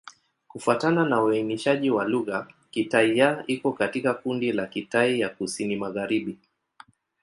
Kufuatana 0.47 1.05
na 1.09 1.23
uainishaji 1.23 1.89
wa 1.91 2.05
lugha, 2.05 2.47
Kitai-Ya 2.71 3.43
iko 3.47 3.71
katika 3.73 4.13
kundi 4.13 4.51
la 4.51 4.65
Kitai 4.67 5.19
ya 5.19 5.29
Kusini-Magharibi. 5.29 6.37